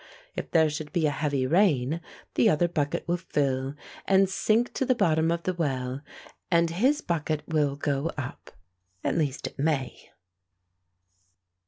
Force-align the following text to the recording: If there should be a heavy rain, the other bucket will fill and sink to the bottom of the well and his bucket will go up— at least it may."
If 0.35 0.49
there 0.49 0.67
should 0.67 0.91
be 0.91 1.05
a 1.05 1.11
heavy 1.11 1.45
rain, 1.45 2.01
the 2.33 2.49
other 2.49 2.67
bucket 2.67 3.07
will 3.07 3.17
fill 3.17 3.75
and 4.07 4.27
sink 4.27 4.73
to 4.73 4.83
the 4.83 4.95
bottom 4.95 5.29
of 5.31 5.43
the 5.43 5.53
well 5.53 6.01
and 6.49 6.71
his 6.71 7.01
bucket 7.01 7.43
will 7.47 7.75
go 7.75 8.07
up— 8.17 8.49
at 9.03 9.15
least 9.15 9.45
it 9.45 9.59
may." 9.59 10.09